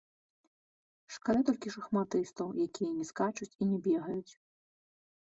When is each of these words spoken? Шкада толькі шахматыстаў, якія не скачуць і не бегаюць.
Шкада 1.17 1.41
толькі 1.49 1.73
шахматыстаў, 1.75 2.47
якія 2.67 2.91
не 2.99 3.05
скачуць 3.09 3.49
і 3.51 3.63
не 3.75 3.77
бегаюць. 3.89 4.33